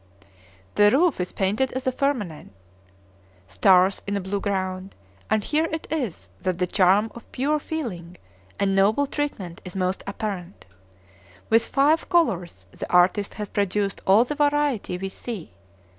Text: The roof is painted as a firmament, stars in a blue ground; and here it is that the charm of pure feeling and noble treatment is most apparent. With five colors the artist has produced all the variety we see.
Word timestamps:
The 0.73 0.89
roof 0.89 1.19
is 1.21 1.31
painted 1.31 1.71
as 1.73 1.85
a 1.85 1.91
firmament, 1.91 2.53
stars 3.47 4.01
in 4.07 4.17
a 4.17 4.19
blue 4.19 4.39
ground; 4.39 4.95
and 5.29 5.43
here 5.43 5.65
it 5.65 5.85
is 5.91 6.31
that 6.41 6.57
the 6.57 6.65
charm 6.65 7.11
of 7.13 7.31
pure 7.31 7.59
feeling 7.59 8.17
and 8.59 8.75
noble 8.75 9.05
treatment 9.05 9.61
is 9.63 9.75
most 9.75 10.03
apparent. 10.07 10.65
With 11.51 11.67
five 11.67 12.09
colors 12.09 12.65
the 12.71 12.91
artist 12.91 13.35
has 13.35 13.47
produced 13.49 14.01
all 14.07 14.23
the 14.25 14.33
variety 14.33 14.97
we 14.97 15.09
see. 15.09 15.53